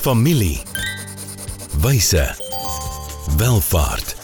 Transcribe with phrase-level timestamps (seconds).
[0.00, 0.58] Familie.
[1.82, 2.34] Wyse.
[3.36, 4.16] Welvaart.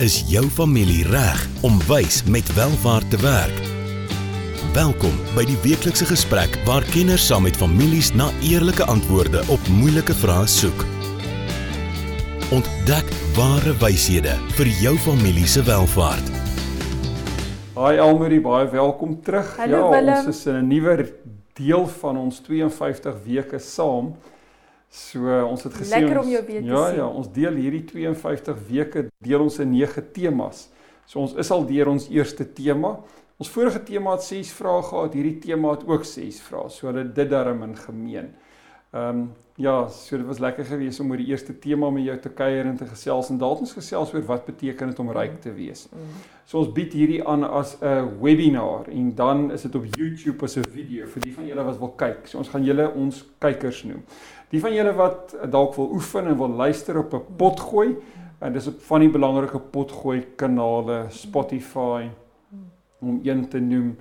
[0.00, 3.58] Is jou familie reg om wys met welvaart te werk?
[4.72, 10.16] Welkom by die weeklikse gesprek waar kenners saam met families na eerlike antwoorde op moeilike
[10.22, 10.84] vrae soek.
[12.56, 16.30] Ontdek ware wyshede vir jou familie se welvaart.
[17.76, 19.52] Hi Almarie, baie welkom terug.
[19.60, 20.24] Hallo, ja, Willem.
[20.24, 21.12] ons is in 'n nuwe
[21.52, 24.16] deel van ons 52 weke saam.
[24.96, 26.98] So ons het gesê Lekker ons, om jou weer te ja, sien.
[27.02, 30.66] Ja, ons deel hierdie 52 weke deel ons in 9 temas.
[31.04, 32.96] So ons is al deur ons eerste tema.
[33.36, 36.70] Ons vorige tema het 6 vrae gehad, hierdie tema het ook 6 vrae.
[36.72, 38.32] So dit dit darm in gemeen.
[38.96, 39.26] Ehm um,
[39.58, 42.66] ja, so dit was lekker geweest om oor die eerste tema met jou te kuier
[42.68, 45.86] en te gesels en dalk ons gesels oor wat beteken dit om ryk te wees.
[46.44, 50.56] So ons bied hierdie aan as 'n webinar en dan is dit op YouTube as
[50.56, 52.26] 'n video vir die van julle wat wil kyk.
[52.26, 54.02] So ons gaan julle ons kykers noem.
[54.50, 57.96] Die van julle wat dalk wil oefen en wil luister op 'n potgooi,
[58.38, 62.08] en dis op van die belangrike potgooi kanale, Spotify
[63.00, 63.96] om een te noem,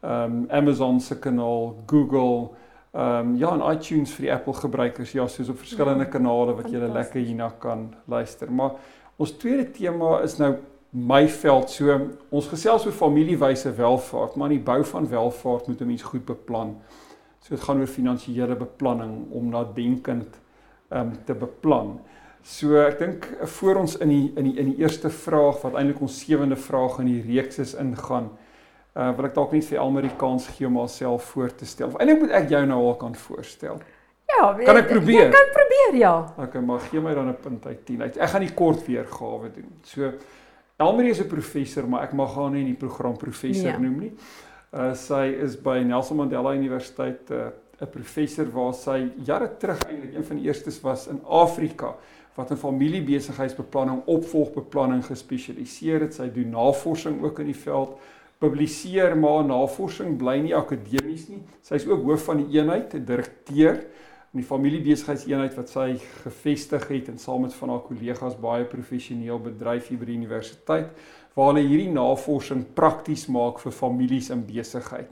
[0.00, 2.50] ehm um, Amazon se kanaal, Google,
[2.92, 6.54] ehm um, ja en iTunes vir die Apple gebruikers, ja, soos op verskillende Ja, kanale
[6.54, 6.94] wat fantasties.
[6.94, 8.52] lekker hierna kan luister.
[8.52, 8.70] Maar
[9.16, 10.56] ons tweede tema is nou
[10.90, 11.70] my veld.
[11.70, 16.24] So ons gesels oor familiewyse welvaart, maar die bou van welvaart moet 'n mens goed
[16.24, 16.76] beplan.
[17.40, 20.40] So dit gaan oor finansiële beplanning om nadenkend
[20.88, 22.00] ehm um, te beplan.
[22.42, 25.74] So ek dink eh, voor ons in die in die in die eerste vraag wat
[25.74, 28.30] eintlik ons sewende vraag in die reeks is ingaan,
[28.96, 31.86] uh wil ek dalk net vir Amerikaans gee om haarself voor te stel.
[31.88, 33.78] Of eintlik moet ek jou nou al kan voorstel.
[34.30, 35.24] Ja, Kan ek probeer?
[35.26, 36.14] Jy kan probeer, ja.
[36.38, 38.16] Okay, maar gee my dan 'n punt uit 10 uit.
[38.16, 39.72] Ek gaan die kort weergawe doen.
[39.82, 40.12] So
[40.78, 43.78] Elmarie is 'n professor, maar ek mag haar nie in die program professor Ja.
[43.78, 44.12] noem nie.
[44.72, 47.50] Uh sy is by Nelson Mandela Universiteit 'n uh,
[47.82, 51.94] 'n professor waar sy jare terug eintlik een van die eerstes was in Afrika
[52.36, 56.14] wat in familiebesigheidsbeplanning, opvolgbeplanning gespesialiseer het.
[56.14, 57.98] Sy doen navorsing ook in die veld
[58.40, 61.42] publiseer maar navorsing bly nie akademies nie.
[61.62, 63.84] Sy is ook hoof van die eenheid, 'n direkteur
[64.32, 69.40] in die familiebesigheidseenheid wat sy gevestig het en saam met van haar kollegas baie professioneel
[69.42, 70.92] bedryf hier by die universiteit
[71.34, 75.10] waar hulle hierdie navorsing prakties maak vir families in besigheid.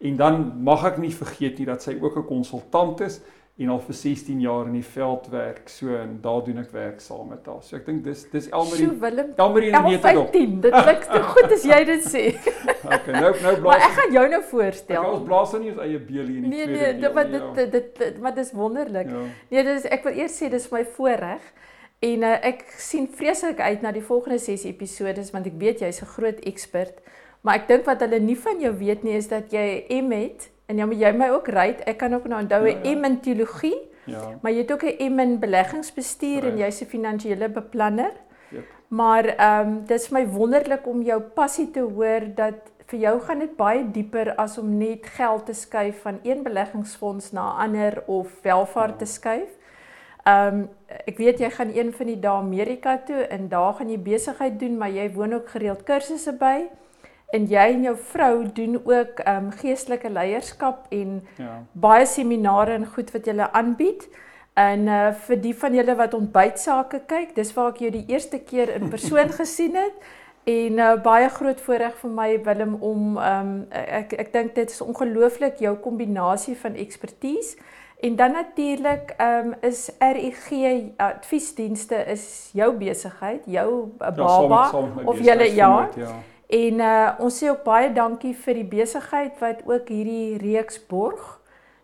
[0.00, 3.20] En dan mag ek nie vergeet nie dat sy ook 'n konsultant is
[3.58, 5.68] en al vir 16 jaar in die veld werk.
[5.68, 7.58] So en daar doen ek werk saam met haar.
[7.66, 9.32] So ek dink dis dis Elmarie Sjoe, Willem.
[9.36, 10.28] Elmarie netedop.
[10.34, 10.60] 11:15.
[10.62, 12.24] Dit klink so goed as jy dit sê.
[12.88, 15.06] Okay, nou nou Maar blaas ek gaan jou nou Ek voorstel.
[15.10, 17.32] ons blaas dan nie ons eie beelie in die Nee tweede nee, deel dit wat
[17.34, 17.40] ja.
[17.58, 19.10] dit dit dit maar dis wonderlik.
[19.10, 19.24] Ja.
[19.50, 21.50] Nee, dis ek wil eers sê dis my voorreg
[22.08, 26.00] en uh, ek sien vreeslik uit na die volgende 6 episodes want ek weet jy's
[26.00, 27.02] 'n groot ekspert.
[27.42, 30.48] Maar ek dink wat hulle nie van jou weet nie is dat jy M het
[30.68, 31.68] en ja, moet jy my ook ry.
[31.86, 32.96] Ek kan ook nou onthou 'n Ja, ja.
[32.96, 34.38] M in teologie, Ja.
[34.42, 36.66] maar jy het ook 'n M in beleggingsbestuur en Reg.
[36.66, 38.12] jy's 'n finansiële beplanner.
[38.50, 38.64] Jep.
[38.88, 42.54] Maar ehm um, dis my wonderlik om jou passie te hoor dat
[42.86, 47.32] vir jou gaan dit baie dieper as om net geld te skuif van een beleggingsfonds
[47.32, 48.96] na 'n ander of welvaart Ja.
[48.96, 49.48] te skuif.
[50.24, 50.68] Ehm um,
[51.06, 54.58] ek weet jy gaan een van die dae Amerika toe en daar gaan jy besigheid
[54.60, 56.64] doen, maar jy woon ook gereeld kursusse by.
[57.30, 61.62] En jy en jou vrou doen ook ehm um, geestelike leierskap en Ja.
[61.72, 64.08] baie seminare en goed wat julle aanbied.
[64.54, 68.38] En uh vir die van julle wat ontbytsake kyk, dis waar ek jou die eerste
[68.38, 69.92] keer in persoon gesien het.
[70.44, 74.80] En uh baie groot voorreg vir my Willem om um ek ek dink dit is
[74.80, 77.56] ongelooflik jou kombinasie van ekspertise
[78.00, 80.48] en dan natuurlik um is REG
[80.96, 83.68] adviesdienste is jou besigheid, jou
[84.00, 85.70] uh, Ja, saam met- baba saam met my of julle ja.
[85.70, 86.37] besigheidsgenoot, ja.
[86.48, 91.34] En uh ons sê ook baie dankie vir die besigheid wat ook hierdie reeks borg.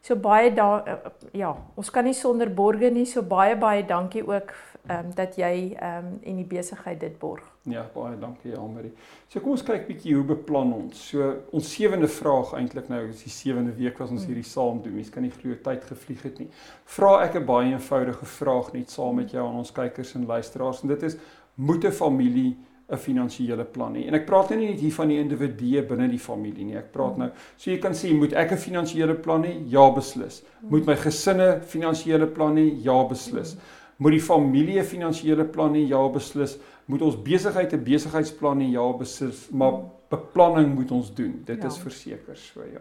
[0.04, 3.04] So baie da uh, ja, ons kan nie sonder borge nie.
[3.08, 4.54] So baie baie dankie ook
[4.84, 7.44] ehm um, dat jy ehm um, en die besigheid dit borg.
[7.68, 8.92] Ja, baie dankie Almarie.
[9.28, 11.06] So kom ons kyk bietjie hoe beplan ons.
[11.10, 14.96] So ons sewende vraag eintlik nou, is die sewende week wat ons hierdie saam doen.
[14.96, 16.50] Mens kan nie glo tyd gevlieg het nie.
[16.96, 20.82] Vra ek 'n baie eenvoudige vraag net saam met jou aan ons kykers en luisteraars
[20.82, 21.16] en dit is
[21.54, 22.56] moet 'n familie
[22.90, 24.06] 'n finansiële plan hê.
[24.06, 26.76] En ek praat nou nie net hier van die individue binne die familie nie.
[26.76, 29.54] Ek praat nou, so jy kan sê, moet ek 'n finansiële plan hê?
[29.66, 30.42] Ja, beslis.
[30.68, 32.82] Moet my gesin 'n finansiële plan hê?
[32.84, 33.56] Ja, beslis.
[33.98, 35.86] Moet die familie 'n finansiële plan hê?
[35.88, 36.58] Ja, beslis.
[36.86, 38.70] Moet ons besigheid 'n besigheidsplan hê?
[38.72, 39.48] Ja, beslis.
[39.50, 39.72] Maar
[40.10, 41.42] beplanning moet ons doen.
[41.44, 41.68] Dit Ja.
[41.68, 42.80] is verseker so, ja.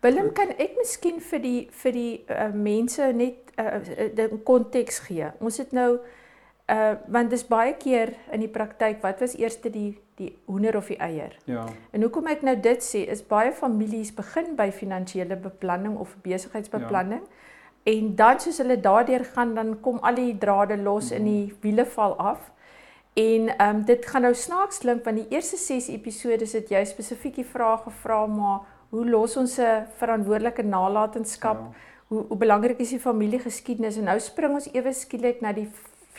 [0.00, 3.62] Willem, kan ek miskien vir die vir die uh, mense net 'n
[4.18, 5.26] uh, uh, konteks gee?
[5.40, 5.98] Ons het nou
[6.68, 10.88] uh want dis baie keer in die praktyk wat was eers die die hoender of
[10.90, 11.36] die eier?
[11.46, 11.64] Ja.
[11.92, 17.22] En hoekom ek nou dit sê is baie families begin by finansiële beplanning of besigheidsbeplanning.
[17.22, 17.92] Ja.
[17.94, 21.86] En dan soos hulle daardeur gaan, dan kom al die drade los in die wiele
[21.86, 22.50] val af.
[23.18, 26.84] En ehm um, dit gaan nou snaaks klink want die eerste 6 episode het jy
[26.84, 28.60] spesifiek die vraag gevra maar
[28.90, 31.58] hoe los ons 'n verantwoordelike nalatenskap?
[31.58, 31.86] Ja.
[32.08, 33.96] Hoe hoe belangrik is die familiegeskiedenis?
[33.96, 35.68] En nou spring ons ewe skielik na die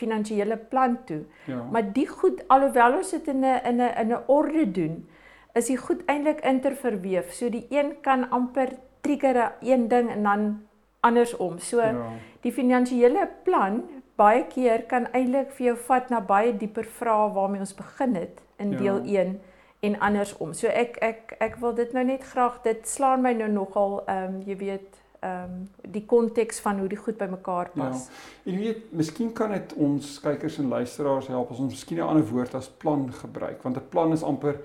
[0.00, 1.22] finansiële plan toe.
[1.44, 1.62] Ja.
[1.72, 5.08] Maar die goed alhoewel ons dit in 'n in 'n in 'n orde doen,
[5.54, 7.32] is die goed eintlik interverweef.
[7.32, 8.68] So die een kan amper
[9.00, 10.60] trigger een ding en dan
[11.00, 11.58] andersom.
[11.58, 12.12] So ja.
[12.40, 13.82] die finansiële plan
[14.20, 18.42] baie keer kan eintlik vir jou vat na baie dieper vrae waarmee ons begin het
[18.60, 19.22] in deel ja.
[19.24, 19.40] 1
[19.80, 20.52] en andersom.
[20.52, 24.34] So ek ek ek wil dit nou net graag dit slaan my nou nogal ehm
[24.34, 27.88] um, jy weet ehm um, die konteks van hoe die goed bymekaar ja.
[27.88, 28.06] pas.
[28.42, 28.52] Ja.
[28.52, 32.26] En weet, miskien kan dit ons kykers en luisteraars help as ons miskien 'n ander
[32.26, 34.60] woord as plan gebruik, want 'n plan is amper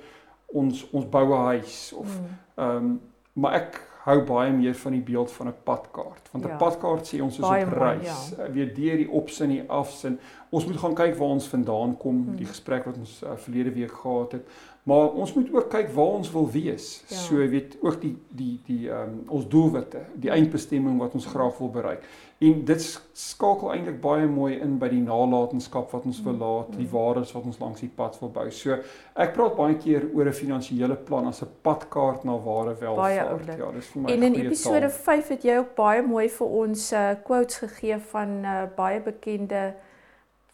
[0.46, 2.26] ons ons bou 'n huis of mm.
[2.56, 2.86] ehm mm.
[2.86, 3.02] um,
[3.34, 6.30] maar ek hou baie meer van die beeld van 'n padkaart.
[6.32, 6.56] Want 'n ja.
[6.56, 8.52] padkaart sê ons is baie op reis, ja.
[8.52, 10.20] weer deur die ops en die afs en
[10.50, 12.36] ons moet gaan kyk waar ons vandaan kom, hmm.
[12.36, 14.48] die gesprek wat ons uh, verlede week gehad het.
[14.86, 17.04] Maar ons moet ook kyk waar ons wil wees.
[17.08, 17.18] Ja.
[17.18, 21.26] So jy weet ook die die die ehm um, ons doelwitte, die eindbestemming wat ons
[21.26, 22.04] graag wil bereik.
[22.46, 22.86] En dit
[23.18, 26.92] skakel eintlik baie mooi in by die nalatenskap wat ons wil laat, die mm.
[26.92, 28.46] waardes wat ons langs die pad wil bou.
[28.54, 28.78] So
[29.26, 33.58] ek praat baie keer oor 'n finansiële plan as 'n padkaart na ware welvaart.
[33.58, 36.92] Ja, dis vir my En in episode 5 het jy ook baie mooi vir ons
[36.94, 39.74] uh, quotes gegee van uh, baie bekende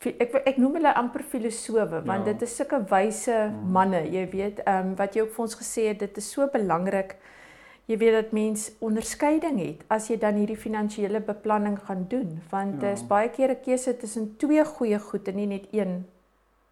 [0.10, 2.34] ek ek noem hulle amper filosowe want ja.
[2.34, 3.68] dit is sulke wyse mm.
[3.76, 6.48] manne, jy weet, ehm um, wat jy ook vir ons gesê het, dit is so
[6.54, 7.18] belangrik.
[7.90, 12.80] Jy weet dat mens onderskeiding het as jy dan hierdie finansiële beplanning gaan doen, want
[12.80, 12.96] dit ja.
[12.96, 16.06] is baie keer 'n keuse tussen twee goeie goed en nie net een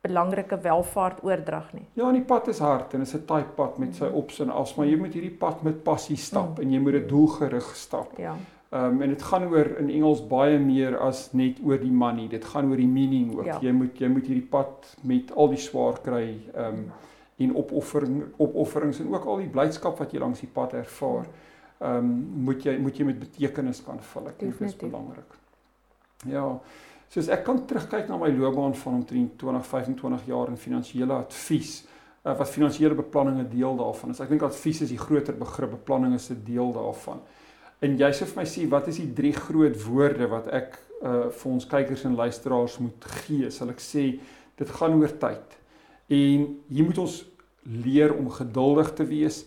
[0.02, 1.86] belangrike welvaart oordrag nie.
[1.94, 4.16] Ja, en die pad is hard en dit is 'n taai pad met sy mm.
[4.16, 6.64] ops en afs, maar jy moet hierdie pad met passie stap mm.
[6.64, 8.18] en jy moet dit doelgerig stap.
[8.18, 8.36] Ja.
[8.70, 12.28] Ehm um, en dit gaan oor in Engels baie meer as net oor die money.
[12.30, 13.46] Dit gaan oor die meaning ook.
[13.46, 13.58] Ja.
[13.66, 16.92] Jy moet jy moet hierdie pad met al die swaar kry ehm um,
[17.40, 21.26] en opoffering opofferings en ook al die blydskap wat jy langs die pad ervaar.
[21.80, 22.14] Ehm um,
[22.46, 24.30] moet jy moet jy met betekenis kan vul.
[24.30, 25.34] Ek dink dit is belangrik.
[26.30, 26.46] Ja.
[27.10, 31.88] Soos ek kan terugkyk na my loopbaan van omtrent 20, 25 jaar in finansiële advies
[32.26, 34.20] uh, wat finansiële beplanning 'n deel daarvan is.
[34.20, 37.26] Ek dink advies is die groter begrip, beplanning is 'n deel daarvan.
[37.82, 41.30] En jy sê vir my sê wat is die drie groot woorde wat ek uh
[41.32, 43.48] vir ons kykers en luisteraars moet gee?
[43.56, 44.06] Sal ek sê
[44.60, 45.56] dit gaan oor tyd.
[46.12, 47.16] En hier moet ons
[47.64, 49.46] leer om geduldig te wees.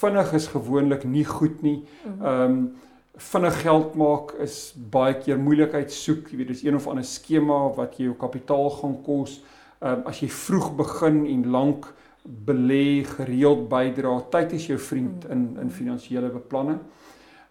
[0.00, 1.82] Vinnig is gewoonlik nie goed nie.
[2.20, 2.74] Um
[3.14, 6.32] vinnig geld maak is baie keer moeilikheid soek.
[6.32, 9.42] Jy weet dis een of ander skema wat jy jou kapitaal gaan kos.
[9.84, 11.92] Um as jy vroeg begin en lank
[12.24, 16.80] belê, gereeld bydra, tyd is jou vriend in in finansiële beplanning.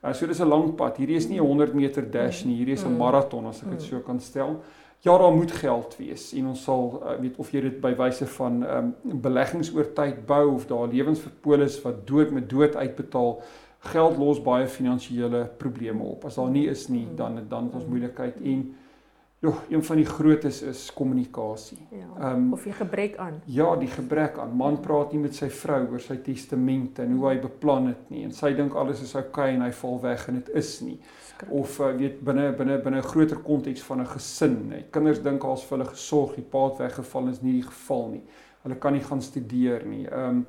[0.04, 0.98] Uh, so dis 'n lang pad.
[0.98, 2.56] Hierdie is nie 'n 100 meter dash nie.
[2.56, 2.98] Hierdie is 'n mm.
[2.98, 3.86] maraton as ek dit mm.
[3.86, 4.62] so kan stel.
[5.00, 8.26] Ja, daar moet geld wees en ons sal uh, weet of jy dit by wyse
[8.26, 13.42] van ehm um, beleggings oor tyd bou of daar lewensverpolis wat dood met dood uitbetaal.
[13.80, 16.26] Geld los baie finansiële probleme op.
[16.26, 17.16] As daar nie is nie, mm.
[17.16, 18.76] dan dan het ons moeilikheid en
[19.44, 21.78] Ja, een van die grootes is kommunikasie.
[21.92, 22.32] Ja.
[22.32, 23.42] Um, of die gebrek aan.
[23.46, 24.54] Ja, die gebrek aan.
[24.56, 28.24] Man praat nie met sy vrou oor sy testamente en hoe hy beplan het nie
[28.24, 30.96] en sy dink alles is oukei okay en hy val weg en dit is nie.
[31.28, 31.52] Skrik.
[31.60, 35.44] Of uh, weet binne binne binne 'n groter konteks van 'n gesin, net kinders dink
[35.44, 38.24] als vir hulle gesorg, die pa het weggeval is nie die geval nie.
[38.64, 40.08] Hulle kan nie gaan studeer nie.
[40.08, 40.46] Ehm um,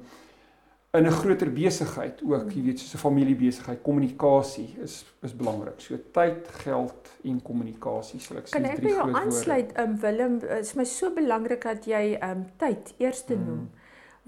[0.94, 5.80] in 'n groter besigheid ook, jy weet, soos 'n familiebesigheid, kommunikasie is is belangrik.
[5.80, 8.94] So tyd, geld en kommunikasie sal ek sê drie groot woorde.
[8.94, 13.24] Kan ek jou aansluit, um, Willem, is my so belangrik dat jy um tyd eers
[13.24, 13.58] te noem.
[13.58, 13.70] Mm.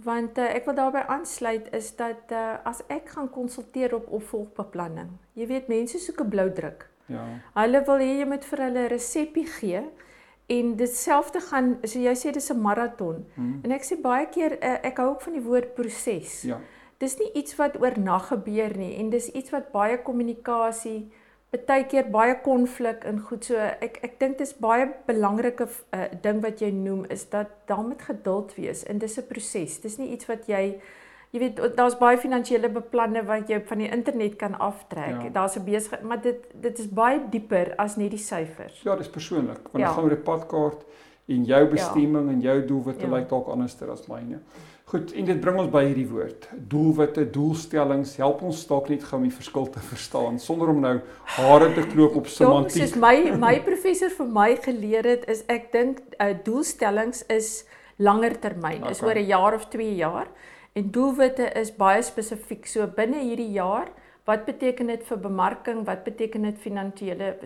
[0.04, 5.08] Want uh, ek wil daarbey aansluit is dat uh, as ek gaan konsulteer op opvolgbeplanning.
[5.32, 6.90] Jy weet mense soek 'n blou druk.
[7.06, 7.24] Ja.
[7.54, 9.82] Hulle wil hê jy moet vir hulle 'n resepie gee
[10.46, 13.26] En ditselfde gaan so jy sê dis 'n maraton.
[13.34, 13.60] Hmm.
[13.62, 16.42] En ek sê baie keer uh, ek hou ook van die woord proses.
[16.42, 16.60] Ja.
[16.98, 21.10] Dis nie iets wat oornag gebeur nie en dis iets wat baie kommunikasie,
[21.66, 26.42] baie keer baie konflik in goed so ek ek dink dis baie belangrike uh, ding
[26.42, 29.80] wat jy noem is dat daar moet geduld wees en dis 'n proses.
[29.80, 30.80] Dis nie iets wat jy
[31.30, 35.22] jy weet daar's baie finansiële beplanne wat jy van die internet kan aftrek.
[35.22, 35.32] Ja.
[35.32, 38.82] Daar's 'n besigheid, maar dit dit is baie dieper as net die syfers.
[38.82, 39.68] Ja, dis persoonlik.
[39.72, 39.92] Want ja.
[39.92, 40.84] gaan oor 'n padkaart
[41.26, 41.70] en jou ja.
[41.70, 42.32] bestemming ja.
[42.32, 43.16] en jou doelwitte ja.
[43.16, 44.40] lyk dalk anderster as myne.
[44.86, 46.44] Goed, en dit bring ons by hierdie woord.
[46.70, 51.00] Doelwitte, doelstellings help ons dalk net gou om die verskil te verstaan sonder om nou
[51.24, 52.84] hare te knoop op semantiek.
[52.84, 57.64] Soos my my professor vir my geleer het, is ek dink uh, doelstellings is
[57.98, 58.94] langer termyn, okay.
[58.94, 60.30] is oor 'n jaar of 2 jaar.
[60.76, 62.66] En doelwitte is baie spesifiek.
[62.68, 63.88] So binne hierdie jaar
[64.26, 65.84] Wat beteken dit vir bemarking?
[65.86, 67.36] Wat beteken dit finansiële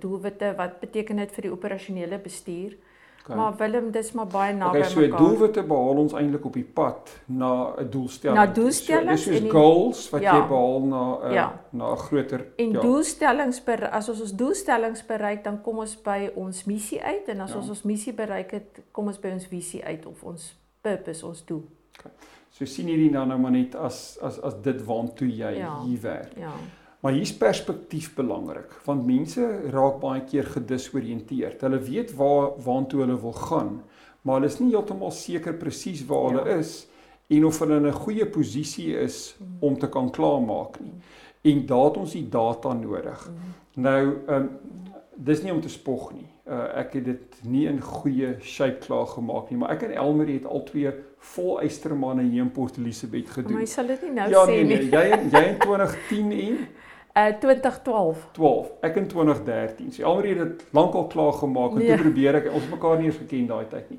[0.00, 0.54] doelwitte?
[0.56, 2.78] Wat beteken dit vir die operasionele bestuur?
[3.20, 3.36] Okay.
[3.36, 5.18] Maar Willem, dis maar baie naby okay, so mekaar.
[5.18, 8.38] So doelwitte behaal ons eintlik op die pad na 'n doelstelling.
[8.38, 10.38] Na doelstellings so, dis soos goals wat ja.
[10.38, 11.46] jy behaal na 'n ja.
[11.70, 12.80] na 'n groter En ja.
[12.80, 17.40] doelstellings per as ons ons doelstellings bereik, dan kom ons by ons missie uit en
[17.40, 17.56] as ja.
[17.56, 21.44] ons ons missie bereik het, kom ons by ons visie uit of ons purpose, ons
[21.44, 21.64] doel.
[21.98, 22.12] Okay.
[22.50, 25.72] So sien hierdie nou nou maar net as as as dit waantoe jy ja.
[25.86, 26.36] hier werk.
[26.38, 26.52] Ja.
[27.00, 31.62] Maar hier's perspektief belangrik want mense raak baie keer gedisoriënteerd.
[31.64, 33.80] Hulle weet waar waantoe hulle wil gaan,
[34.22, 36.32] maar hulle is nie heeltemal seker presies waar ja.
[36.40, 36.74] hulle is
[37.30, 40.98] en of hulle in 'n goeie posisie is om te kan klaarmaak nie.
[41.42, 43.30] En daar het ons die data nodig.
[43.30, 43.82] Mm.
[43.82, 44.50] Nou, ehm um,
[45.20, 46.26] dis nie om te spog nie.
[46.48, 50.38] Uh, ek het dit nie in goeie shape klaar gemaak nie, maar ek en Elmarie
[50.40, 53.52] het al twee vol eystermanne hier in Port Elizabeth gedoen.
[53.58, 54.88] Maar jy sal dit nie nou ja, sê nee, nie.
[54.90, 56.62] Ja nee, jy jy in 2010 en
[57.10, 58.28] Uh 2012.
[58.32, 58.70] 12.
[58.86, 59.92] Ek in 2013.
[59.92, 61.88] So alreeds het dit lankal klaar gemaak en nee.
[61.90, 63.98] toe probeer ek ons mekaar nie eens geken daai tyd nie.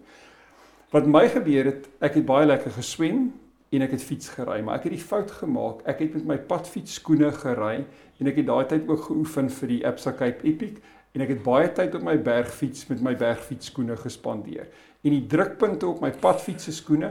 [0.95, 3.25] Wat my gebeur het, ek het baie lekker geswem
[3.71, 5.83] en ek het fiets gery, maar ek het die fout gemaak.
[5.91, 7.83] Ek het met my padfiets skoene gery
[8.19, 10.79] en ek het daai tyd ook geoefen vir die Absa Cape Epic
[11.11, 14.71] en ek het baie tyd op my bergfiets met my bergfiets skoene gespandeer.
[15.01, 17.09] En die drukpunte op my padfiets se skoene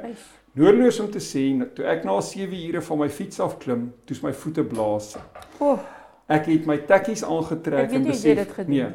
[0.59, 1.45] Noorloos om te sê,
[1.77, 5.13] toe ek na 7 ure van my fiets af klim, toets my voete blaas.
[5.63, 5.79] Oh.
[6.31, 8.89] Ek het my tekkies aangetrek en besef nee.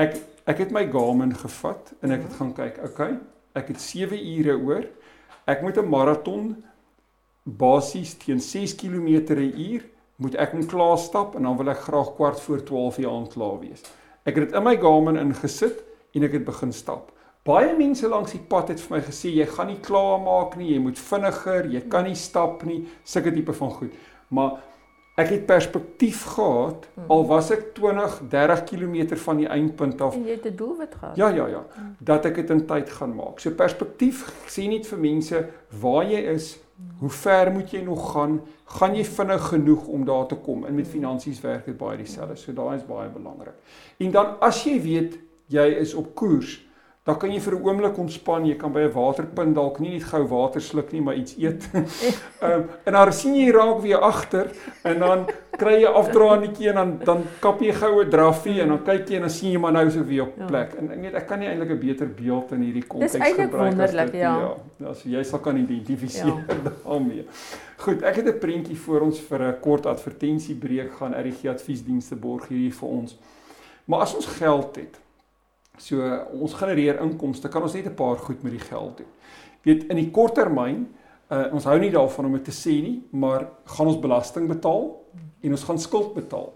[0.00, 0.16] Ek
[0.48, 2.80] ek het my Garmin gevat en ek het gaan kyk.
[2.88, 3.18] Okay,
[3.56, 4.88] ek het 7 ure oor.
[5.48, 6.64] Ek moet 'n maraton
[7.44, 9.84] basies teen 6 km 'n uur
[10.16, 13.28] moet ek moet klaar stap en dan wil ek graag kwart voor 12 uur aan
[13.28, 13.82] klaar wees.
[14.24, 15.84] Ek het dit in my Garmin ingesit
[16.14, 17.12] en ek het begin stap.
[17.44, 20.70] Baie mense langs die pad het vir my gesê jy gaan nie klaar maak nie,
[20.72, 23.98] jy moet vinniger, jy kan nie stap nie, sulke tipe van goed.
[24.32, 24.54] Maar
[25.20, 27.10] ek het perspektief gehad hmm.
[27.12, 30.16] al was ek 20, 30 km van die eindpunt af.
[30.16, 31.16] En jy het 'n doelwit gehad.
[31.20, 31.62] Ja, ja, ja.
[31.74, 31.94] Hmm.
[32.00, 33.38] Dat ek dit in tyd gaan maak.
[33.38, 36.58] So perspektief sê net vir mense waar jy is,
[37.00, 38.40] hoe ver moet jy nog gaan?
[38.64, 40.64] Gaan jy vinnig genoeg om daar te kom?
[40.64, 42.36] En met finansies werk dit baie dieselfde.
[42.36, 43.54] So daai is baie belangrik.
[43.98, 46.64] En dan as jy weet jy is op koers,
[47.04, 48.46] Dan kan jy vir 'n oomblik ontspan.
[48.48, 51.68] Jy kan by 'n waterpunt dalk nie net gou water sluk nie, maar iets eet.
[52.40, 54.48] Ehm um, en dan sien jy raak weer agter
[54.84, 59.08] en dan kry jy afdraanetjie en dan dan kap jy goue draffie en dan kyk
[59.08, 60.46] jy en dan sien jy maar nou so weer op ja.
[60.46, 60.74] plek.
[60.80, 63.36] En ek weet ek kan nie eintlik 'n beter beeld in hierdie konteks gebruik as
[63.36, 63.52] dit.
[63.52, 64.56] Dis eintlik wonderlik, ja.
[64.80, 66.58] Ja, as jy sal kan identifiseer ja.
[66.88, 67.28] daarmee.
[67.76, 72.48] Goed, ek het 'n prentjie vir ons vir 'n kort advertensiebreek gaan RG adviesdienste borg
[72.48, 73.18] hierdie vir ons.
[73.84, 75.03] Maar as ons geld het,
[75.78, 76.00] So
[76.32, 79.06] ons genereer inkomste, kan ons net 'n paar goed met die geld doen.
[79.62, 80.86] Weet in die kort termyn,
[81.30, 85.04] uh, ons hou nie daarvan om dit te sê nie, maar gaan ons belasting betaal
[85.42, 86.52] en ons gaan skuld betaal.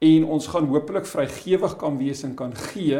[0.00, 2.98] En ons gaan hopelik vrygewig kan wees en kan gee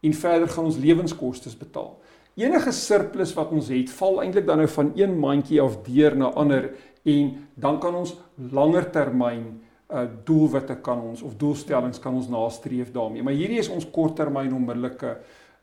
[0.00, 1.96] en verder gaan ons lewenskoste betaal.
[2.36, 6.30] Enige surplus wat ons het, val eintlik dan nou van een mandjie af deur na
[6.36, 6.70] ander
[7.04, 12.90] en dan kan ons langer termyn uh doelwitte kan ons of doelstellings kan ons nastreef
[12.92, 13.22] daarmee.
[13.22, 15.16] Maar hierdie is ons korttermyn onmiddellike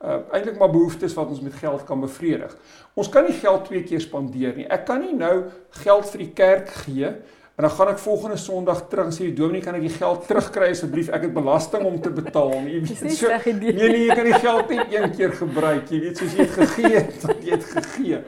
[0.04, 2.56] uh eintlik maar behoeftes wat ons met geld kan bevredig.
[2.94, 4.68] Ons kan nie geld twee keer spandeer nie.
[4.68, 5.50] Ek kan nie nou
[5.84, 7.16] geld vir die kerk gee
[7.56, 10.24] En dan gaan ek volgende Sondag terug en sê die dominee kan ek die geld
[10.26, 11.12] terugkry asseblief?
[11.14, 12.56] Ek het belasting om te betaal.
[12.66, 13.30] Jy weet so.
[13.30, 15.92] Nee nee, jy kan die geld net een keer gebruik.
[15.94, 17.04] Jy weet soos jy het gegee,
[17.46, 18.24] jy het gegee.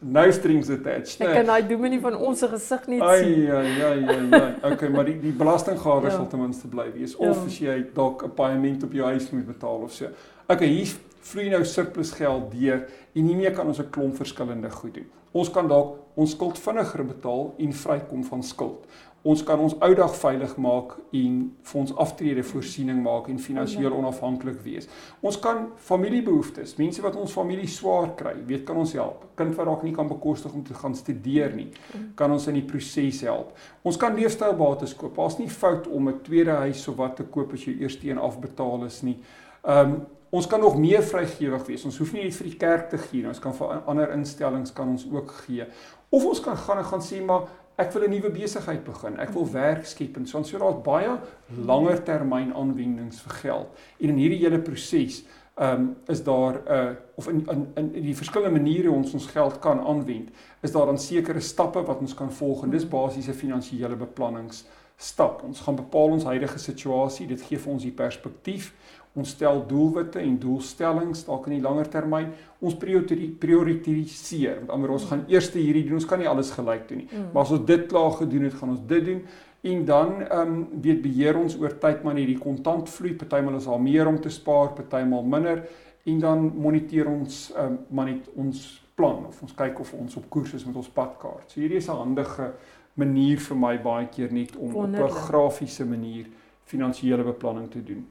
[0.00, 1.20] No strings attached.
[1.20, 1.28] Nee.
[1.28, 3.10] Ek kan daai dominee van ons se gesig net sien.
[3.10, 4.42] Ai ja ja ja ja.
[4.70, 6.16] Okay, maar die die belastinggawes ja.
[6.16, 7.46] sal ten minste bly wees of ja.
[7.52, 10.08] as jy dalk 'n paaiement op jou huis moet betaal of so.
[10.48, 14.94] Okay, hier vloei nou surplus geld deur en hiermee kan ons 'n klomp verskillende goed
[14.94, 15.10] doen.
[15.32, 18.84] Ons kan dalk ons skuld vinniger betaal en vrykom van skuld.
[19.20, 23.92] Ons kan ons ou dag veilig maak en vir ons aftrede voorsiening maak en finansiëel
[23.92, 24.88] onafhanklik wees.
[25.20, 29.26] Ons kan familiebehoeftes, mense wat ons familie swaar kry, weet kan ons help.
[29.36, 31.68] Kind wat dalk nie kan bekostig om te gaan studeer nie,
[32.16, 33.52] kan ons in die proses help.
[33.84, 35.20] Ons kan leefstylbates koop.
[35.20, 38.18] Daar's nie fout om 'n tweede huis of wat te koop as jy eers teen
[38.18, 39.18] afbetaal is nie.
[39.64, 40.00] Ehm um,
[40.30, 41.84] ons kan nog meer vrygewig wees.
[41.84, 43.28] Ons hoef nie net vir die kerk te gee nie.
[43.28, 45.66] Ons kan vir ander instellings kan ons ook gee.
[46.10, 47.48] Of ons kan gaan en gaan sê maar
[47.80, 49.18] ek wil 'n nuwe besigheid begin.
[49.18, 51.18] Ek wil werk skep en so ons so daar's baie
[51.66, 53.68] langer termyn aanwendings vir geld.
[54.00, 55.24] En in hierdie hele proses
[55.60, 59.26] ehm um, is daar 'n uh, of in, in in die verskillende maniere ons ons
[59.26, 60.30] geld kan aanwend,
[60.62, 65.42] is daar dan sekere stappe wat ons kan volg en dis basiese finansiële beplanningsstap.
[65.42, 68.74] Ons gaan bepaal ons huidige situasie, dit gee vir ons die perspektief
[69.14, 72.30] Ons stel doelwitte en doelstellings dalk in die langer termyn.
[72.60, 74.60] Ons prioritiseer.
[74.60, 75.94] Met ander ons gaan eers hierdie doen.
[75.98, 77.08] Ons kan nie alles gelyk doen nie.
[77.10, 77.32] Mm.
[77.32, 79.22] Maar as ons dit klaar gedoen het, gaan ons dit doen
[79.60, 83.80] En dan ehm um, weet beheer ons oor tyd maar hierdie kontantvloei, partymal is daar
[83.80, 85.66] meer om te spaar, partymal minder
[86.08, 88.62] en dan moniteer ons ehm um, maar net ons
[88.96, 91.50] plan of ons kyk of ons op koers is met ons padkaart.
[91.50, 92.52] So hierdie is 'n handige
[92.94, 95.10] manier vir my baie keer net om Wonderlik.
[95.10, 96.26] op 'n grafiese manier
[96.64, 98.06] finansiële beplanning te doen.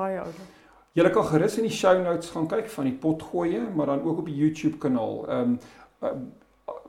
[0.00, 0.58] Baie oulik.
[0.98, 4.24] Jy kan gerus in die show notes gaan kyk van die potgoeie, maar dan ook
[4.24, 5.24] op die YouTube kanaal.
[5.28, 5.58] Ehm
[6.00, 6.28] um,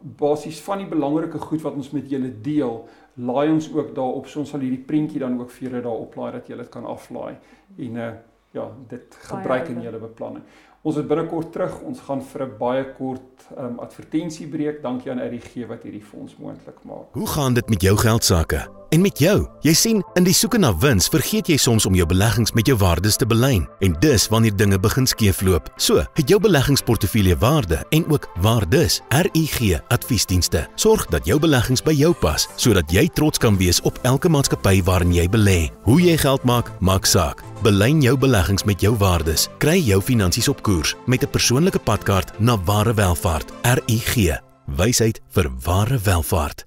[0.01, 2.79] basies van die belangrike goed wat ons met julle deel
[3.21, 6.31] laai ons ook daarop so ons sal hierdie prentjie dan ook vir julle daar oplaai
[6.31, 7.35] dat julle dit kan aflaai
[7.77, 8.11] en uh
[8.51, 10.43] ja dit gebruik in julle beplanning.
[10.81, 11.75] Ons is binnekort terug.
[11.85, 14.81] Ons gaan vir 'n baie kort um, advertensiebreek.
[14.81, 17.13] Dankie aan RGG wat hierdie ons moontlik maak.
[17.13, 18.67] Hoe gaan dit met jou geld sake?
[18.89, 19.47] En met jou?
[19.61, 22.75] Jy sien, in die soeke na wins, vergeet jy soms om jou beleggings met jou
[22.77, 23.67] waardes te belyn.
[23.79, 25.69] En dis wanneer dinge begin skeefloop.
[25.77, 29.01] So, het jou beleggingsportefeulje waarde en ook waardes.
[29.09, 33.99] RGG Adviesdienste sorg dat jou beleggings by jou pas, sodat jy trots kan wees op
[34.01, 35.69] elke maatskappy waarin jy belê.
[35.83, 37.50] Hoe jy geld maak, maak saak.
[37.61, 39.43] Belyn jou beleggings met jou waardes.
[39.61, 43.53] Kry jou finansies op koers met 'n persoonlike padkaart na ware welvaart.
[43.61, 44.41] RUG.
[44.65, 46.65] Wysheid vir ware welvaart.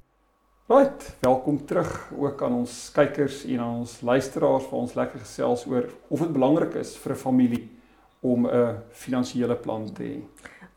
[0.68, 5.66] Right, welkom terug ook aan ons kykers en aan ons luisteraars vir ons lekker gesels
[5.66, 7.70] oor of dit belangrik is vir 'n familie
[8.20, 10.22] om 'n finansiële plan te hê.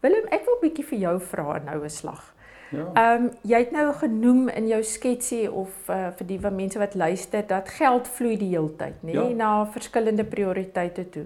[0.01, 2.33] Willem, ek wil 'n bietjie vir jou vra nou 'n slag.
[2.69, 2.86] Ja.
[2.93, 6.79] Ehm um, jy het nou genoem in jou sketsie of uh, vir die van mense
[6.79, 9.27] wat luister dat geld vloei die hele tyd, nê, ja.
[9.36, 11.25] na verskillende prioriteite toe.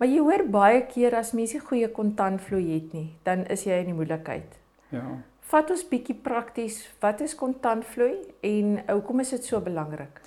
[0.00, 3.92] Maar jy hoor baie keer as mense goeie kontantvloei het nie, dan is jy in
[3.92, 4.56] die moeilikheid.
[4.90, 5.04] Ja.
[5.52, 10.22] Vat ons bietjie prakties, wat is kontantvloei en hoekom is dit so belangrik?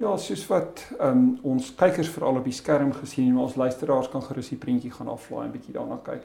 [0.00, 4.22] Ja, soos wat um, ons kykers veral op die skerm gesien en ons luisteraars kan
[4.24, 6.24] gerus die prentjie gaan aflaai en bietjie daarna kyk.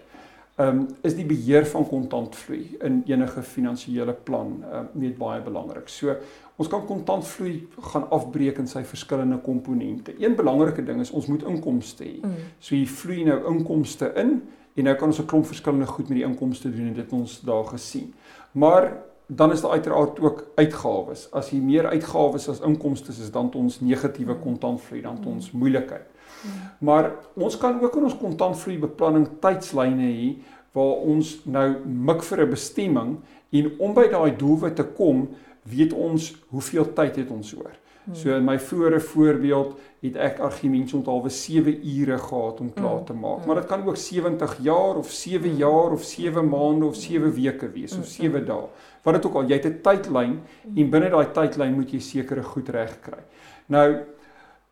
[0.55, 5.41] Ehm um, is die beheer van kontantvloei in enige finansiële plan ehm um, net baie
[5.41, 5.87] belangrik.
[5.87, 6.15] So
[6.55, 7.55] Ons kan kontantvloei
[7.91, 10.13] gaan afbreek in sy verskillende komponente.
[10.19, 12.13] Een belangrike ding is ons moet inkomste hê.
[12.21, 12.45] Mm.
[12.63, 14.37] So jy vloei nou inkomste in
[14.75, 17.41] en nou kan ons 'n klomp verskillende goed met die inkomste doen en dit ons
[17.41, 18.13] daar gesien.
[18.51, 21.27] Maar dan is daar uiteraard ook uitgawes.
[21.31, 25.51] As jy meer uitgawes as inkomste is, dan het ons negatiewe kontantvloei, dan het ons
[25.51, 26.07] moeilikheid.
[26.45, 26.85] Mm.
[26.85, 30.35] Maar ons kan ook in ons kontantvloei beplanning tydslyne hê
[30.75, 33.17] waar ons nou mik vir 'n bestemming
[33.51, 35.29] en om by daai doelwit te kom,
[35.63, 37.73] weet ons hoeveel tyd het ons oor.
[38.05, 38.15] Hmm.
[38.15, 43.05] So in my vorige voorbeeld het ek argumente onthaalwe 7 ure gehad om klaar hmm.
[43.05, 43.37] te maak.
[43.37, 43.47] Hmm.
[43.47, 47.69] Maar dit kan ook 70 jaar of 7 jaar of 7 maande of 7 weke
[47.71, 48.67] wees of 7 dae.
[49.01, 50.39] Wat dit ook al, jy het 'n tydlyn
[50.75, 53.23] en binne daai tydlyn moet jy sekere goed regkry.
[53.65, 54.03] Nou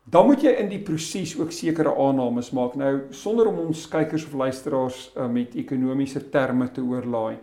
[0.04, 2.74] dan moet jy in die proses ook sekere aannames maak.
[2.76, 7.38] Nou sonder om ons kykers of luisteraars uh, met ekonomiese terme te oorlaai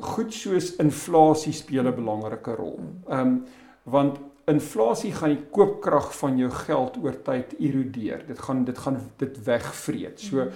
[0.00, 2.80] goed soos inflasie speel 'n belangrike rol.
[3.08, 3.44] Ehm um,
[3.84, 8.24] want inflasie gaan die koopkrag van jou geld oor tyd erodeer.
[8.26, 10.20] Dit gaan dit gaan dit wegvreet.
[10.20, 10.48] So hoe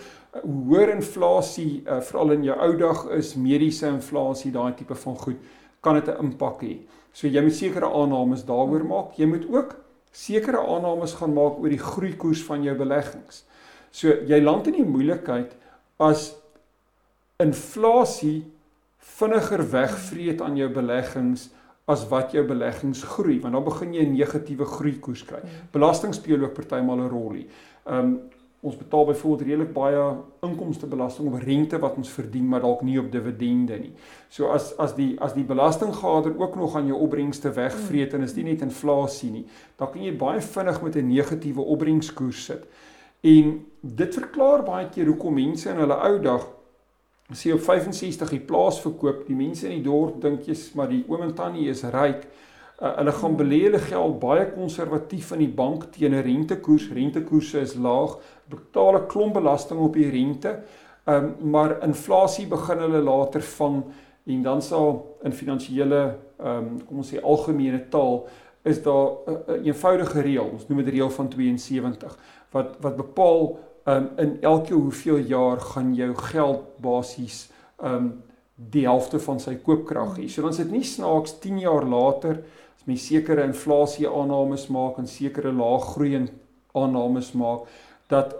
[0.42, 0.68] mhm.
[0.68, 5.36] hoër inflasie uh, veral in jou ou dag is, mediese inflasie, daai tipe van goed,
[5.80, 6.76] kan dit 'n impak hê.
[7.12, 8.88] So jy moet sekere aannames daaroor mhm.
[8.88, 9.12] maak.
[9.16, 9.85] Jy moet ook
[10.16, 13.44] sekere aannames gaan maak oor die groeikoers van jou beleggings.
[13.92, 15.52] So jy land in die moeilikheid
[16.02, 16.30] as
[17.42, 18.44] inflasie
[19.16, 21.50] vinniger wegvreet aan jou beleggings
[21.86, 25.40] as wat jou beleggings groei want dan begin jy 'n negatiewe groeikoers kry.
[25.42, 25.50] Ja.
[25.72, 27.46] Belasting speel ook partymal 'n rol hier.
[27.84, 30.02] Um ons betaal byvoorbeeld redelik baie
[30.46, 33.92] inkomstebelasting op rente wat ons verdien maar dalk nie op dividende nie.
[34.28, 38.34] So as as die as die belastinggader ook nog aan jou opbrengste wegvreet en is
[38.34, 42.66] dit net inflasie nie, dan kan jy baie vinnig met 'n negatiewe opbrengskoers sit.
[43.20, 46.46] En dit verklaar baie keer hoekom mense in hulle ou dag
[47.34, 51.04] sê op 65 die plaas verkoop, die mense in die dorp dink jy's maar die
[51.08, 52.26] oom en tannie is ryk.
[52.76, 56.90] Uh, hulle gaan belê hulle geld baie konservatief in die bank teen 'n rentekoers.
[56.92, 60.62] Rentekoerse is laag, betaal 'n klomp belasting op die rente.
[61.06, 63.84] Um, maar inflasie begin hulle later vang
[64.26, 68.26] en dan sal in finansiële um, kom ons sê algemene taal
[68.66, 69.10] is daar
[69.46, 70.48] 'n eenvoudige reël.
[70.52, 72.18] Ons noem dit reël van 72
[72.50, 77.50] wat wat bepaal um, in elke hoeveel jaar gaan jou geld basies
[77.82, 78.22] um
[78.56, 80.28] die helfte van sy koopkrag hê.
[80.28, 82.42] So dan is dit nie snaaks 10 jaar later
[82.86, 86.20] mens sekere inflasie aannames maak en sekere lae groei
[86.76, 87.66] aannames maak
[88.12, 88.34] dat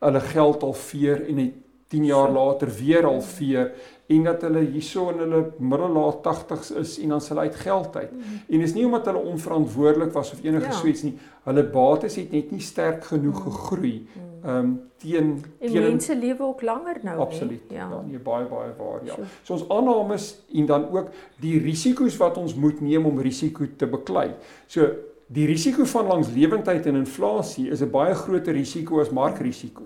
[0.00, 1.56] hulle geld al veer en het
[1.90, 3.72] 10 jaar later weer halveer
[4.10, 8.12] en dat hulle hierso in hulle middelaat 80s is en dan hulle uit geld uit.
[8.12, 8.40] Mm.
[8.48, 10.78] En dis nie omdat hulle onverantwoordelik was of enige ja.
[10.78, 11.14] soets nie.
[11.46, 13.50] Hulle bates het net nie sterk genoeg mm.
[13.50, 13.94] gegroei.
[14.02, 14.28] Mm.
[14.40, 17.18] Ehm um, teen en teen mense lewe ook langer nou.
[17.18, 17.62] Absoluut.
[17.68, 17.88] Ja.
[17.90, 19.18] ja, nee baie baie waar, ja.
[19.42, 23.86] So ons aannames en dan ook die risiko's wat ons moet neem om risiko te
[23.86, 24.30] beklei.
[24.66, 24.88] So
[25.30, 29.82] Die risiko van langslewendheid en inflasie is 'n baie groter risiko as markrisiko.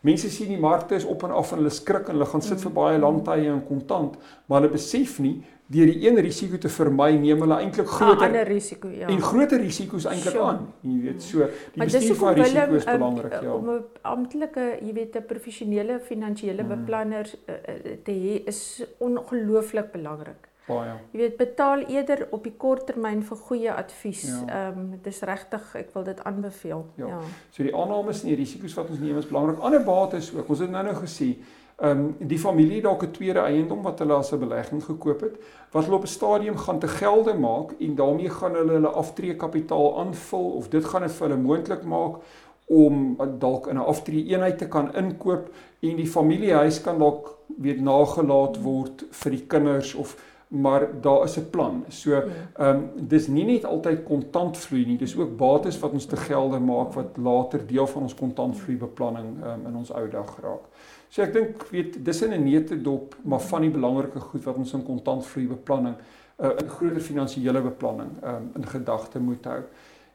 [0.00, 2.60] Mense sien die markte is op en af en hulle skrik en hulle gaan sit
[2.60, 6.68] vir baie lang tye in kontant, maar hulle besef nie deur die een risiko te
[6.68, 9.06] vermy neem hulle eintlik groter ander risiko ja.
[9.06, 10.66] En groter risiko's eintlik aan.
[10.80, 13.54] Jy weet so die bestuur van risiko is belangrik ja.
[13.54, 16.68] Om 'n amptelike, jy weet 'n professionele finansiële mm.
[16.68, 17.54] beplanner uh,
[18.02, 20.47] te hê is ongelooflik belangrik.
[20.68, 20.94] Baie.
[21.12, 24.24] Jy weet betaal eerder op die kort termyn vir goeie advies.
[24.28, 24.40] Ja.
[24.46, 24.68] Ehm ja.
[24.68, 26.84] um, dis regtig ek wil dit aanbeveel.
[27.00, 27.06] Ja.
[27.14, 27.20] ja.
[27.50, 29.62] So die aannames en die risiko's wat ons neem is belangrik.
[29.64, 30.48] Ander bates ook.
[30.48, 31.30] Ons het nou nou gesê,
[31.78, 35.38] ehm um, die familie dalk 'n tweede eiendom wat hulle as 'n belegging gekoop het,
[35.72, 39.98] wat hulle op 'n stadium gaan te gelde maak en daarmee gaan hulle hulle aftreekapitaal
[39.98, 42.20] aanvul of dit gaan dit vir hulle moontlik maak
[42.68, 45.48] om dalk in 'n aftree eenheid te kan inkoop
[45.80, 50.16] en die familiehuis kan dalk weet nagelaat word vir die kinders of
[50.48, 51.84] maar daar is 'n plan.
[51.88, 52.24] So ja.
[52.56, 56.58] ehm um, dis nie net altyd kontantvloei nie, dis ook bates wat ons te gelde
[56.58, 60.64] maak wat later deel van ons kontantvloei beplanning ehm um, in ons ou dag raak.
[61.08, 64.56] So ek dink weet dis in 'n neete dop, maar van die belangrike goed wat
[64.56, 65.94] ons in kontantvloei beplanning
[66.36, 69.62] uh, in groter finansiële beplanning ehm um, in gedagte moet hou.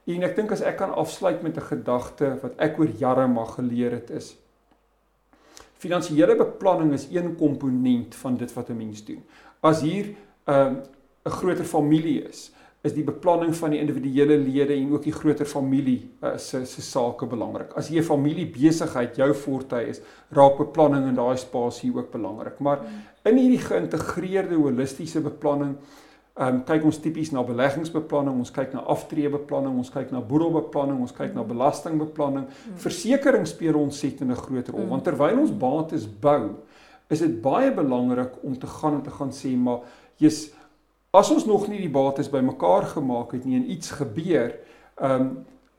[0.06, 3.56] En ek dink as ek kan afsluit met 'n gedagte wat ek oor jare mag
[3.56, 4.38] geleer het is
[5.84, 9.24] finansiële beplanning is een komponent van dit wat 'n mens doen
[9.64, 10.16] as hier
[10.48, 10.82] 'n um,
[11.26, 12.52] 'n groter familie is,
[12.84, 16.82] is die beplanning van die individuele lede en ook die groter familie uh, se se
[16.82, 17.72] sake belangrik.
[17.80, 22.60] As jy 'n familie besigheid jou voortuig is, raak beplanning in daai spasie ook belangrik.
[22.60, 22.80] Maar
[23.24, 25.78] in hierdie geïntegreerde holistiese beplanning
[26.34, 31.04] Ehm um, kyk ons tipies na beleggingsbeplanning, ons kyk na aftreebeplanning, ons kyk na boedelbeplanning,
[31.06, 32.48] ons kyk na belastingbeplanning.
[32.82, 36.56] Versekering speel ontsettend 'n groot rol want terwyl ons bates bou,
[37.14, 39.86] is dit baie belangrik om te gaan en te gaan sê maar
[40.22, 40.50] jy's
[41.14, 44.56] as ons nog nie die bates bymekaar gemaak het nie en iets gebeur,
[45.00, 45.34] ehm um,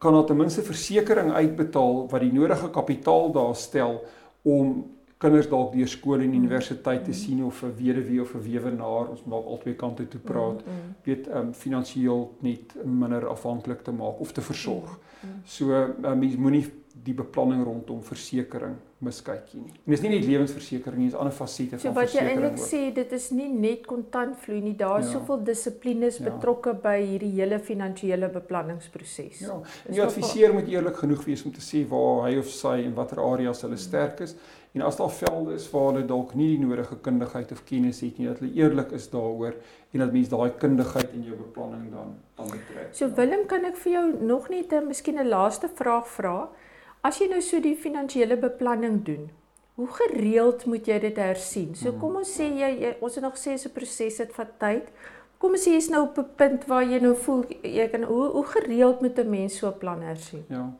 [0.05, 4.03] kan daar ten minste versekerings uitbetaal wat die nodige kapitaal daar stel
[4.42, 4.83] om
[5.16, 9.25] kinders dalk deur skool en universiteit te sien of 'n weduwee of 'n weewenaar ons
[9.25, 10.94] maak albei kante toe praat mm, mm.
[11.05, 14.99] weet ehm um, finansiëel net minder afhanklik te maak of te versorg.
[15.23, 15.40] Mm.
[15.44, 16.66] So uh, mens moenie
[17.05, 19.75] die beplanning rondom versekerings miskykie nie.
[19.85, 22.11] En dis nie net lewensversekering nie, dis ander fasette so, van versekerings.
[22.11, 25.19] So wat jy eintlik sê, dit is nie net kontantvloei nie, daar is ja.
[25.19, 26.27] soveel dissiplines ja.
[26.31, 29.45] betrokke by hierdie hele finansiële beplanningsproses.
[29.47, 29.61] Ja.
[29.87, 33.23] Die adviseur moet eerlik genoeg wees om te sê waar hy of sy en watter
[33.23, 34.37] areas hulle sterk is.
[34.75, 38.19] En as daar velde is waar hulle dalk nie die nodige kundigheid of kennis het
[38.19, 39.55] nie, dat hulle eerlik is daaroor
[39.95, 42.88] en dat mense daai kundigheid in jou beplanning dan dan betrek.
[42.90, 46.49] So Willem, kan ek vir jou nog net 'n miskien 'n laaste vraag vra?
[47.05, 49.27] As jy nou so die finansiële beplanning doen,
[49.77, 51.75] hoe gereeld moet jy dit hersien?
[51.77, 52.01] So hmm.
[52.01, 54.88] kom ons sê jy, jy ons het nog gesê so 'n proses het vat tyd.
[55.38, 58.29] Kom ons sê jy's nou op 'n punt waar jy nou voel jy kan hoe
[58.33, 60.45] hoe gereeld moet 'n mens so 'n plan hersien?
[60.49, 60.73] Ja.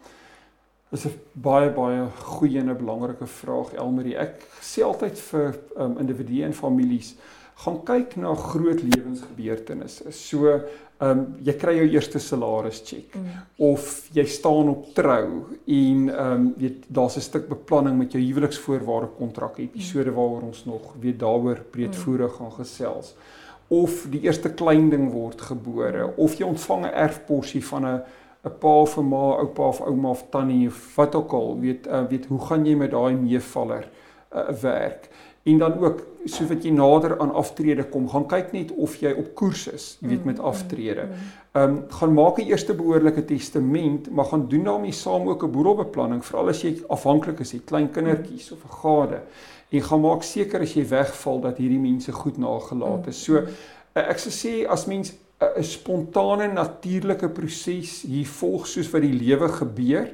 [0.91, 4.17] Dis 'n baie baie goeie en 'n belangrike vraag Elmarie.
[4.17, 7.17] Ek sê altyd vir um, individue en families
[7.55, 10.13] gaan kyk na groot lewensgebeurtenisse.
[10.13, 10.61] So
[11.05, 13.39] ehm um, jy kry jou eerste salaris cheque mm.
[13.67, 15.27] of jy staan op trou
[15.67, 20.17] en ehm um, weet daar's 'n stuk beplanning met jou huweliksvoorwaarde kontrak episode mm.
[20.17, 22.37] waaroor ons nog weer daaroor breedvoerig mm.
[22.39, 23.15] gaan gesels
[23.69, 26.13] of die eerste klein ding word gebore mm.
[26.17, 28.01] of jy ontvang 'n erfporsie van 'n
[28.45, 31.87] 'n pa of 'n ma, oupa of ouma of tannie of wat ook al weet
[31.87, 33.89] uh, weet hoe gaan jy met daai meevaller
[34.35, 35.09] uh, werk
[35.45, 39.13] en dan ook soos wat jy nader aan aftrede kom, gaan kyk net of jy
[39.13, 41.05] op koers is, jy weet met mm, aftrede.
[41.05, 41.33] Mm, mm.
[41.55, 45.51] Ehm um, gaan maak 'n eerste behoorlike testament, maar gaan doen daarmee saam ook 'n
[45.51, 49.21] boedelbeplanning, veral as jy afhanklik is, jy klein kindertjies of 'n gade.
[49.71, 53.25] En gaan maak seker as jy wegval dat hierdie mense goed nagelaat is.
[53.25, 59.03] So eh, ek sou sê as mens 'n spontane natuurlike proses hier volg soos wat
[59.03, 60.09] die lewe gebeur,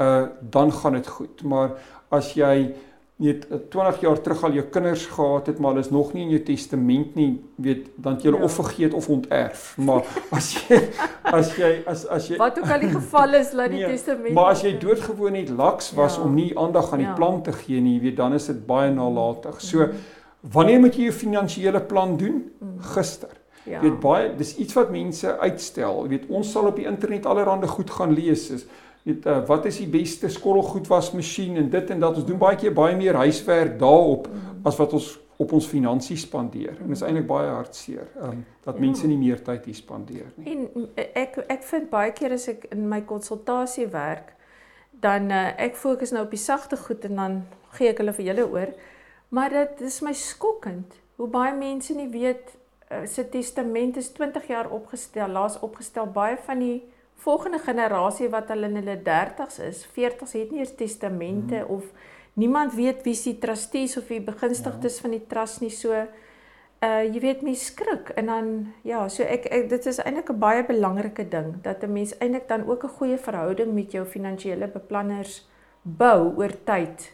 [0.00, 1.42] uh dan gaan dit goed.
[1.42, 1.70] Maar
[2.10, 2.74] as jy
[3.16, 6.32] weet 20 jaar terug al jou kinders gehad het, maar hulle is nog nie in
[6.34, 8.48] jou testament nie, weet dan jy hulle ja.
[8.48, 9.76] of vergeet of onterf.
[9.78, 10.02] Maar
[10.34, 10.80] as jy
[11.22, 14.34] as jy as as jy Wat ook al die geval is, laat die nee, testament.
[14.34, 16.26] Maar as jy doodgewoon net laks was ja.
[16.26, 17.14] om nie aandag aan die ja.
[17.14, 19.62] plan te gee nie, weet dan is dit baie nalatig.
[19.62, 20.04] So mm.
[20.58, 22.42] wanneer moet jy jou finansiële plan doen?
[22.58, 22.80] Mm.
[22.96, 23.42] Gister.
[23.64, 23.78] Ja.
[23.80, 26.02] Weet baie dis iets wat mense uitstel.
[26.10, 28.66] Weet ons sal op die internet allerlei goed gaan lees is
[29.04, 32.16] weet uh, wat is die beste skottelgoed wasmasjien en dit en dat.
[32.16, 34.30] Ons doen baie keer baie meer huiswerk daarop
[34.64, 36.76] as wat ons op ons finansies spandeer.
[36.78, 40.54] En dit is eintlik baie hartseer um, dat mense nie meer tyd hier spandeer nie.
[40.54, 40.88] En
[41.18, 44.32] ek ek vind baie keer as ek in my konsultasie werk,
[45.04, 47.40] dan uh, ek fokus nou op die sagte goed en dan
[47.76, 48.74] gee ek hulle vir julle oor.
[49.34, 54.48] Maar dit is my skokkend hoe baie mense nie weet uh, sy testament is 20
[54.48, 56.78] jaar opgestel, laas opgestel baie van die
[57.24, 61.76] volgende generasie wat al in hulle 30's is, 40's het nie eers testamente hmm.
[61.76, 61.84] of
[62.34, 65.02] niemand weet wie se trustees of wie begunstigdes ja.
[65.06, 65.94] van die trust nie so
[66.84, 68.48] uh jy weet mens skrik en dan
[68.84, 72.48] ja so ek, ek dit is eintlik 'n baie belangrike ding dat 'n mens eintlik
[72.48, 75.46] dan ook 'n goeie verhouding met jou finansiële beplanners
[75.82, 77.12] bou oor tyd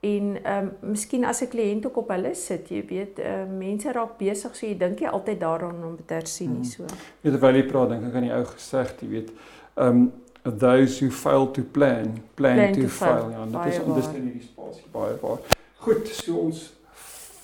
[0.00, 3.92] en ehm um, miskien as 'n kliënt ook op hulle sit jy weet uh, mense
[3.92, 6.64] raak besig so jy dink jy altyd daaraan om te hersien nie hmm.
[6.64, 6.84] so
[7.20, 9.30] weet terwyl jy praat dink ek aan die ou gesegde jy weet
[9.74, 13.28] ehm um, those who fail to plan plan, plan to, to fail.
[13.28, 15.38] fail ja dit is dis in hierdie spasie baie waar
[15.84, 16.72] goed so ons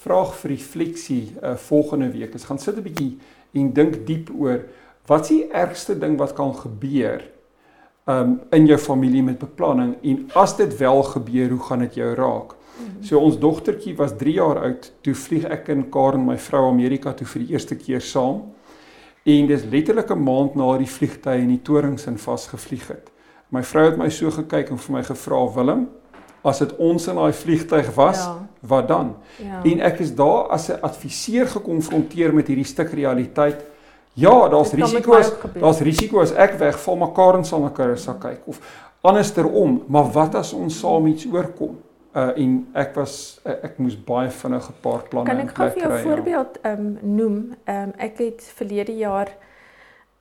[0.06, 3.18] vraag vir refleksie uh, volgende week is gaan sit 'n bietjie
[3.52, 4.64] en dink diep oor
[5.06, 7.22] wat is die ergste ding wat kan gebeur
[8.06, 12.14] um in jou familie met beplanning en as dit wel gebeur hoe gaan dit jou
[12.14, 13.04] raak mhm.
[13.04, 17.12] So ons dogtertjie was 3 jaar oud toe vlieg ek en Karen my vrou Amerika
[17.12, 18.42] toe vir die eerste keer saam
[19.26, 23.10] En dis letterlik 'n maand na die vliegtye in die torings in vasgevlieg het.
[23.48, 25.88] My vrou het my so gekyk en vir my gevra, "Willem,
[26.44, 28.48] as dit ons in daai vliegtyg was, ja.
[28.60, 29.62] wat dan?" Ja.
[29.64, 33.64] En ek is daar as 'n adviseur gekonfronteer met hierdie stuk realiteit.
[34.16, 35.32] Ja, daar's risiko's.
[35.60, 38.60] Daar's risiko's ek wegval, maar Karen sal na Karissa kyk of
[39.06, 41.76] andersom, maar wat as ons saam iets oorkom?
[42.16, 45.68] uh en ek was uh, ek moes baie vinnig 'n paar planne Kan ek gou
[45.68, 46.02] vir jou 'n ja.
[46.02, 46.72] voorbeeld ja.
[46.72, 47.36] um noem?
[47.68, 49.28] Um ek het verlede jaar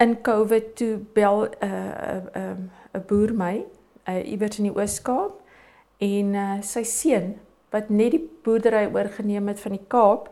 [0.04, 3.66] in Covid toe bel 'n uh, 'n uh, 'n uh, boer my
[4.10, 5.40] uh, iewers in die Oos-Kaap
[5.98, 7.36] en uh, sy seun
[7.72, 10.30] wat net die boerdery oorgeneem het van die Kaap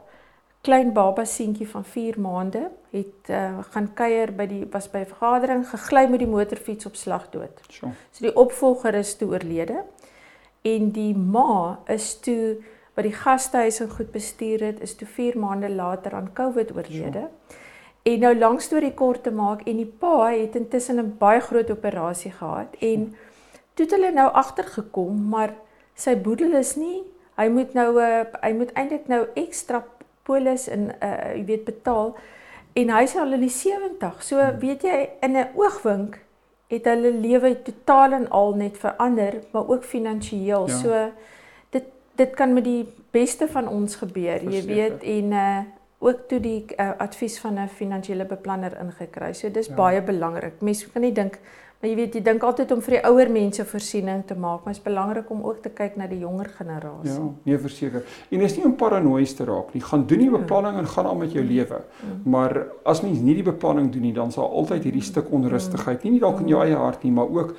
[0.64, 5.12] klein baba seentjie van 4 maande het uh, gaan kuier by die was by 'n
[5.12, 7.60] vergadering gegly met die motorfiets op slag dood.
[7.70, 7.92] So.
[8.12, 9.84] so die opvolger is toe oorlede
[10.62, 12.64] en die ma is toe
[12.96, 17.28] wat die gastehuis en goed bestuur het is toe 4 maande later aan COVID oorlede.
[17.48, 17.58] So.
[18.04, 21.72] En nou lank storie kort te maak en die pa het intussen 'n baie groot
[21.72, 23.16] operasie gehad en
[23.74, 25.54] toe het hulle nou agtergekom maar
[25.96, 27.04] sy boedel is nie
[27.38, 29.84] hy moet nou 'n uh, eh, hy moet eintlik nou ekstra
[30.24, 32.16] polis en uh, jy weet betaal
[32.74, 34.24] en hy is al in die 70.
[34.24, 34.60] So hmm.
[34.60, 36.20] weet jy in 'n oogwink
[36.74, 40.68] het hulle lewe totaal en al net verander, maar ook finansiëel.
[40.68, 40.78] Ja.
[40.78, 41.12] So
[41.70, 44.52] dit dit kan met die beste van ons gebeur, Verseker.
[44.52, 45.62] jy weet en uh
[46.04, 49.34] ook toe die uh, advies van 'n finansiële beplanner ingekry.
[49.34, 49.74] So dis ja.
[49.74, 50.62] baie belangrik.
[50.62, 51.40] Mense kan nie dink
[51.90, 54.80] jy weet, jy dink altyd om vir die ouer mense voorsiening te maak, maar dit
[54.80, 57.12] is belangrik om ook te kyk na die jonger generasie.
[57.12, 58.06] Ja, nee verseker.
[58.30, 59.84] En is nie om paranoïes te raak nie.
[59.84, 60.38] Gaan doen die ja.
[60.38, 61.82] beplanning en gaan aan met jou lewe.
[61.84, 62.16] Ja.
[62.24, 66.16] Maar as mens nie die beplanning doen nie, dan sal altyd hierdie stuk onrustigheid, nie
[66.16, 67.56] net dalk in jou eie hart nie, maar ook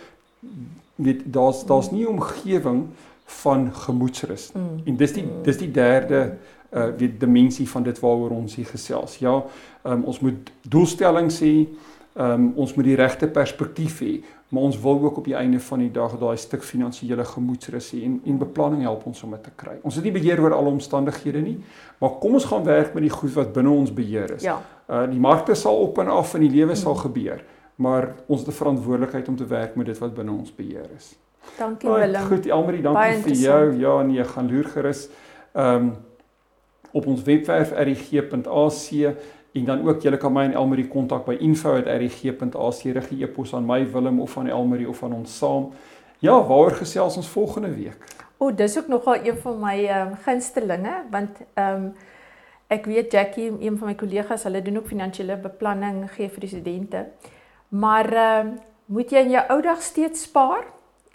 [0.97, 2.87] weet daar's daar's nie omgewing
[3.25, 4.53] van gemoedsrus.
[4.53, 4.83] Mm.
[4.85, 6.37] En dis die dis die derde
[6.75, 9.19] uh weet dimensie van dit waaroor ons hier gesels.
[9.19, 9.43] Ja,
[9.85, 11.69] um, ons moet doelstellings hê.
[12.15, 15.59] Ehm um, ons moet die regte perspektief hê, maar ons wil ook op die einde
[15.61, 19.43] van die dag daai stuk finansiële gemoedsrus hê en en beplanning help ons om dit
[19.43, 19.75] te kry.
[19.83, 21.57] Ons het nie beheer oor alle omstandighede nie,
[21.99, 24.47] maar kom ons gaan werk met die goed wat binne ons beheer is.
[24.47, 24.61] Ja.
[24.87, 27.43] Uh die markte sal op en af en die lewe sal gebeur,
[27.77, 31.17] maar ons het 'n verantwoordelikheid om te werk met dit wat binne ons beheer is.
[31.59, 32.27] Dankie Willem.
[32.27, 33.79] Goed, Elmarie, dankie vir jou.
[33.79, 35.09] Ja, nee, gaan loer gerus.
[35.53, 35.97] Ehm um,
[36.93, 39.17] op ons webwerf rg.ac
[39.55, 43.85] En dan ook julle kan my en Elmarie kontak by info@rg.ac rig e-pos aan my
[43.91, 45.71] Willem of aan Elmarie of aan ons saam.
[46.19, 47.99] Ja, waaroor gesels ons volgende week?
[48.37, 51.93] O, dis ook nogal een van my ehm um, gunstelinge want ehm um,
[52.67, 56.49] ek weet Jackie, een van my kollegas, hulle doen ook finansiële beplanning gee vir die
[56.49, 57.07] studente.
[57.69, 60.65] Maar ehm um, moet jy in jou ou dag steeds spaar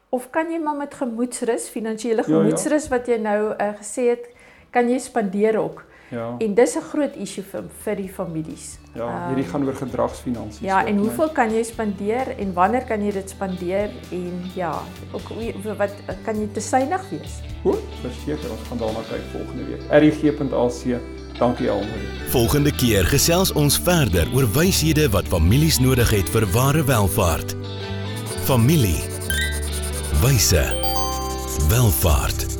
[0.09, 2.97] of kan jy maar met gemoedsrus, finansiële gemoedsrus ja, ja.
[2.97, 4.31] wat jy nou uh, gesê het,
[4.69, 5.88] kan jy spandeer ook?
[6.09, 6.35] Ja.
[6.37, 8.79] En dis 'n groot issue vir vir die families.
[8.93, 10.59] Ja, hierdie um, gaan oor gedragsfinansies.
[10.59, 11.33] Ja, en hoeveel nee.
[11.33, 14.73] kan jy spandeer en wanneer kan jy dit spandeer en ja,
[15.11, 15.29] ook
[15.77, 15.93] wat
[16.23, 17.39] kan jy te synig wees?
[17.61, 19.81] Goed, verseker ons gaan daarna kyk volgende week.
[19.91, 20.99] rg.ac.
[21.39, 22.03] Dankie almal.
[22.29, 27.55] Volgende keer gesels ons verder oor wyshede wat families nodig het vir ware welvaart.
[28.43, 28.99] Familie.
[30.19, 30.65] Wyse.
[31.69, 32.58] Welvaart.